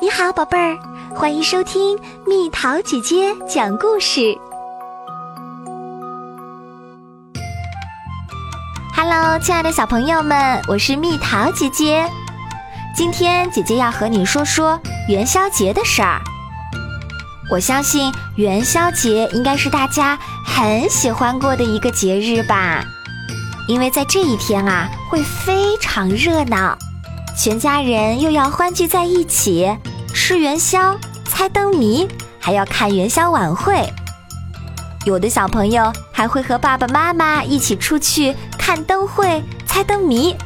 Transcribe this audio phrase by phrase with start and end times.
[0.00, 0.78] 你好，宝贝儿，
[1.12, 4.38] 欢迎收听蜜桃姐姐讲故事。
[8.94, 12.08] Hello，亲爱的小朋友们，我是蜜桃姐姐。
[12.94, 16.20] 今天姐姐要和你说说元宵节的事儿。
[17.50, 22.84] 我相信元宵节应该是大家很喜欢过的一个节日吧，
[23.66, 26.78] 因为在这一天啊，会非常热闹。
[27.36, 29.78] 全家人又要欢聚在一起，
[30.28, 32.06] 吃元宵、猜灯谜，
[32.38, 33.82] 还要看元宵晚会。
[35.06, 40.36] 有的小朋友还会和爸爸妈妈一起出去看灯会、猜灯谜，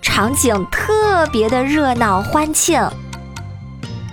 [0.00, 2.80] 场景特别的热闹欢庆。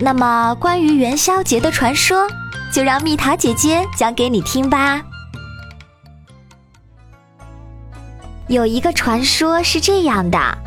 [0.00, 2.26] 那么，关于元宵节的传说，
[2.72, 5.00] 就让蜜桃姐姐讲给你听吧。
[8.48, 10.58] 有一个传说是这样的。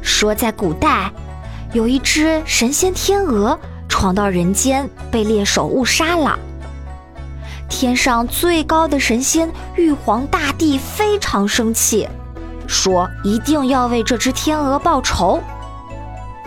[0.00, 1.12] 说在古代，
[1.74, 3.60] 有一只神仙天鹅
[4.00, 6.38] 闯到人间，被猎手误杀了。
[7.68, 12.08] 天上最高的神仙玉皇大帝非常生气，
[12.66, 15.38] 说一定要为这只天鹅报仇。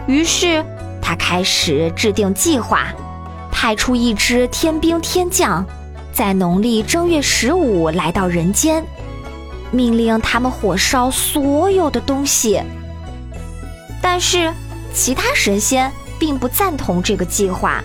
[0.07, 0.65] 于是
[0.99, 2.87] 他开始制定计划，
[3.51, 5.63] 派出一支天兵天将，
[6.11, 8.83] 在农历正月十五来到人间，
[9.69, 12.59] 命令他们火烧所有的东西。
[14.01, 14.51] 但是，
[14.91, 17.83] 其他神仙并不赞同这个计划，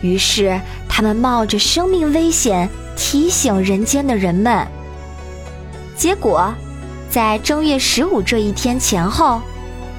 [0.00, 4.66] 于是他们冒着生命危险提醒人间的人们。
[5.96, 6.52] 结果，
[7.10, 9.40] 在正月十五这一天前后，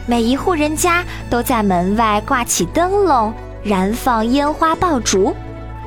[0.05, 3.33] 每一户人家都在门外挂起灯笼，
[3.64, 5.36] 燃放烟花爆竹，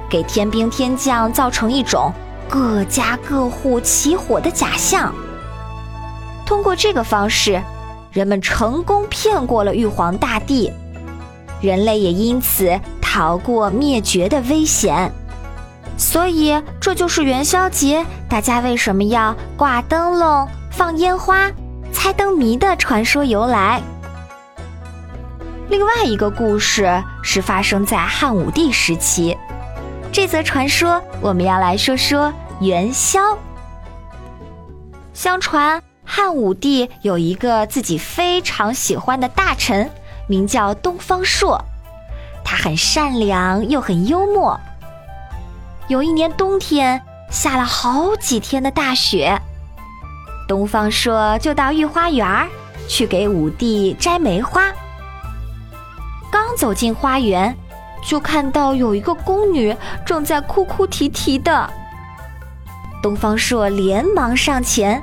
[0.09, 2.13] 给天兵天将造成一种
[2.49, 5.15] 各家各户起火的假象。
[6.47, 7.63] 通过这个方式。
[8.11, 10.73] 人们成功骗过了玉皇大帝，
[11.61, 15.13] 人类也因此逃过灭绝的危险。
[15.97, 21.51] 所以，这就是元宵节大家为什么要挂灯笼、放烟花、
[21.93, 23.83] 猜灯谜的传说由来。
[25.69, 29.37] 另外一个故事是发生在汉武帝时期，
[30.13, 33.21] 这则传说我们要来说说元宵。
[35.13, 35.83] 相传。
[36.11, 39.91] 汉武帝有一个自己非常喜欢的大臣，
[40.29, 41.61] 名叫东方朔。
[42.45, 44.59] 他很善良又很幽默。
[45.89, 49.37] 有一年冬天下了好几天的大雪，
[50.47, 52.49] 东方朔就到御花园
[52.87, 54.73] 去给武帝摘梅花。
[56.31, 57.57] 刚走进花园，
[58.05, 61.69] 就看到有一个宫女正在哭哭啼啼的。
[63.03, 65.03] 东方朔连忙上前。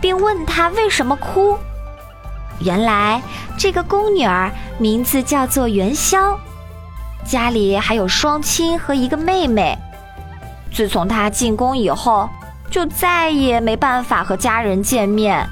[0.00, 1.56] 并问他为什么哭。
[2.60, 3.20] 原来
[3.58, 6.38] 这个宫女儿名字叫做元宵，
[7.24, 9.76] 家里还有双亲和一个妹妹。
[10.72, 12.28] 自从她进宫以后，
[12.70, 15.46] 就再也没办法和家人见面。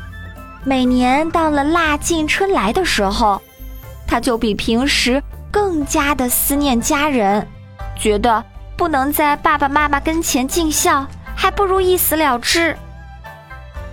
[0.65, 3.41] 每年到了腊尽春来的时候，
[4.07, 7.47] 她就比平时更加的思念家人，
[7.97, 8.43] 觉得
[8.77, 12.77] 不能在爸爸妈妈跟前尽孝，还不如一死了之。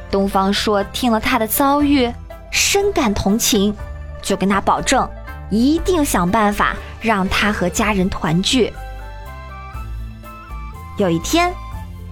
[0.10, 2.12] 东方朔听了他的遭遇，
[2.52, 3.76] 深感同情，
[4.22, 5.10] 就跟他保证，
[5.50, 8.72] 一定想办法让他和家人团聚。
[10.98, 11.52] 有一天，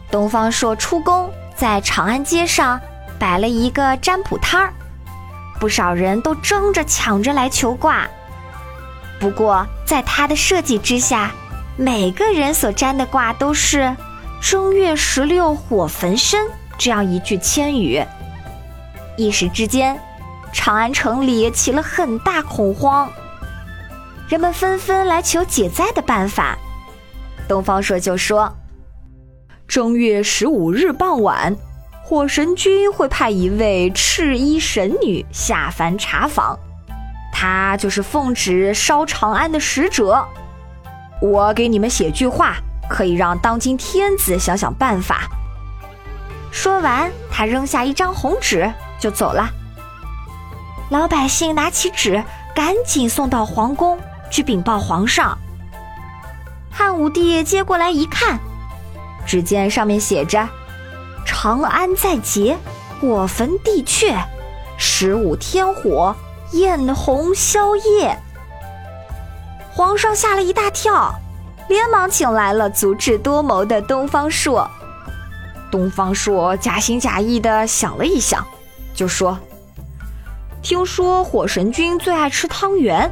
[0.09, 2.79] 东方朔出宫，在长安街上
[3.19, 4.73] 摆了一个占卜摊儿，
[5.59, 8.07] 不少人都争着抢着来求卦。
[9.19, 11.31] 不过，在他的设计之下，
[11.75, 13.95] 每个人所占的卦都是
[14.41, 16.47] 正月十六火焚身。
[16.77, 18.01] 这样一句千语，
[19.17, 19.99] 一时之间，
[20.51, 23.11] 长安城里起了很大恐慌，
[24.27, 26.57] 人们纷纷来求解灾的办法。
[27.47, 28.55] 东方朔就说
[29.67, 31.55] ：“正月十五日傍晚，
[32.03, 36.57] 火神君会派一位赤衣神女下凡查访，
[37.31, 40.25] 她就是奉旨烧长安的使者。
[41.21, 42.57] 我给你们写句话，
[42.89, 45.29] 可以让当今天子想想办法。”
[46.51, 49.47] 说完，他扔下一张红纸就走了。
[50.89, 52.23] 老百姓拿起纸，
[52.55, 53.97] 赶紧送到皇宫
[54.31, 55.37] 去禀报皇上。
[56.71, 58.39] 汉武帝接过来一看，
[59.25, 60.49] 只见上面写着
[61.25, 62.57] ：“长安在劫，
[62.99, 64.15] 火焚帝阙，
[64.77, 66.15] 十五天火，
[66.53, 68.17] 焰红宵夜。”
[69.71, 71.13] 皇上吓了一大跳，
[71.67, 74.67] 连忙请来了足智多谋的东方朔。
[75.69, 78.43] 东方朔假心假意的想了一想，
[78.95, 79.37] 就说
[80.61, 83.09] ：“听说火神君最爱吃汤圆，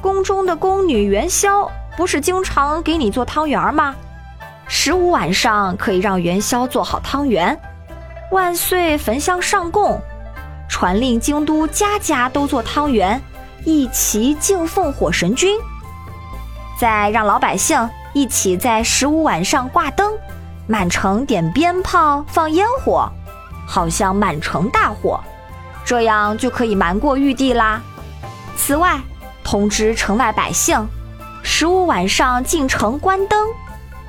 [0.00, 3.94] 宫中的宫女元宵不是经常给你做汤圆吗？
[4.66, 7.58] 十五晚上可以让元宵做好汤圆，
[8.32, 10.00] 万岁焚香上供，
[10.68, 13.20] 传令京都家家都做汤圆，
[13.64, 15.58] 一齐敬奉火神君。
[16.80, 20.14] 再让老百姓一起在十五晚上挂灯，
[20.66, 23.08] 满城点鞭炮、放烟火，
[23.66, 25.20] 好像满城大火，
[25.86, 27.80] 这样就可以瞒过玉帝啦。
[28.56, 29.00] 此外，
[29.44, 30.84] 通知城外百姓，
[31.44, 33.46] 十五晚上进城关灯，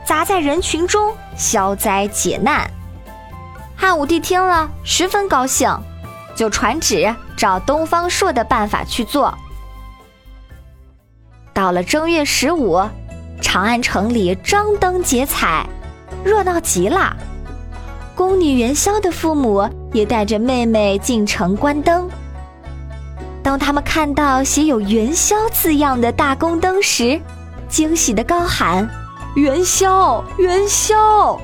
[0.04, 2.68] 砸在人群中消灾解难。
[3.76, 5.72] 汉武帝听了十分高兴，
[6.36, 9.32] 就传旨照东方朔的办法去做。
[11.54, 12.82] 到了正月十五，
[13.40, 15.68] 长安城里张灯结彩，
[16.24, 17.16] 热闹极了。
[18.18, 22.10] 宫女元宵的父母也带着妹妹进城关灯。
[23.44, 27.22] 当他们看到写有“元宵”字样的大宫灯时，
[27.70, 28.90] 惊喜的高喊
[29.38, 31.40] ：“元宵，元宵！”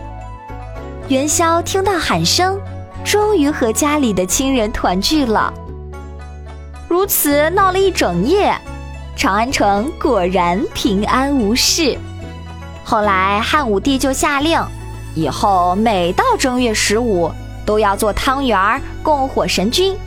[1.10, 2.60] 元宵听到喊声，
[3.06, 5.54] 终于和家里的亲人团聚了。
[6.88, 8.52] 如此闹了一整夜。
[9.16, 11.96] 长安城果然平安无事。
[12.84, 14.60] 后来汉武帝就下令，
[15.16, 17.32] 以后每到正月十五
[17.66, 19.98] 都要做汤圆儿供火神君。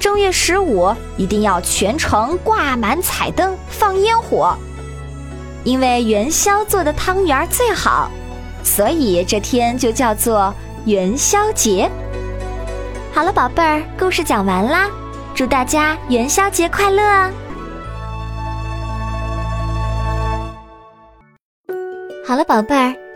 [0.00, 4.56] 正月十五一定要全城挂满彩灯、放烟火，
[5.62, 8.10] 因为元宵做的汤圆儿最好，
[8.64, 10.52] 所以这天就叫做
[10.86, 11.88] 元宵节。
[13.12, 14.88] 好了，宝贝儿，故事讲完啦，
[15.34, 17.30] 祝大家元宵节快乐！
[22.26, 22.96] 好了，宝贝儿，